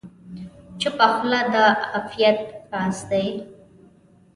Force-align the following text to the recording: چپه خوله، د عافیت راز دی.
چپه 0.79 1.05
خوله، 1.13 1.41
د 1.53 1.55
عافیت 1.95 2.39
راز 2.71 2.97
دی. 3.09 3.27